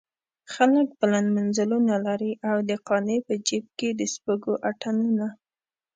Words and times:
خلک 0.53 0.87
بلند 0.99 1.27
منزلونه 1.37 1.93
لري 2.07 2.33
او 2.49 2.57
د 2.69 2.71
قانع 2.87 3.17
په 3.27 3.33
جيب 3.47 3.65
کې 3.77 3.89
د 3.99 4.01
سپږو 4.13 4.53
اتڼونه. 4.69 5.27